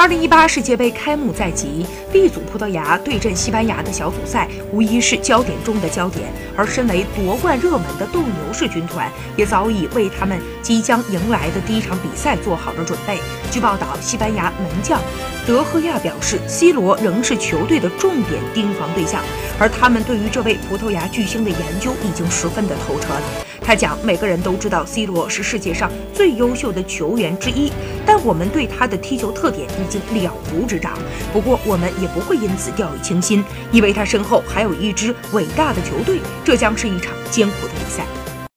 [0.00, 6.32] 二零一八世界杯开幕在即，B 组葡萄牙对阵西班牙的小组赛无疑是焦点中的焦点。
[6.56, 13.18] 而身为夺冠热门的斗牛士军团，也早已为他们即将迎来的第一场比赛做好了准备。
[13.50, 14.98] 据报道，西班牙门将
[15.46, 19.22] 德赫亚表示，C 罗仍是球队的重点盯防对象，
[19.58, 23.22] 而他们对于这位葡萄牙巨星的研究已经十分的透彻了。
[23.62, 27.70] 他讲，每个人都知道 C 罗是世界上最优秀的球员之一，
[28.12, 30.98] 但我们对他的踢球特点已经了如指掌。
[31.32, 38.19] 不过，我们也不会因此掉以轻心，因为他身后还有一支伟大的球队，这将是一场艰苦的比赛。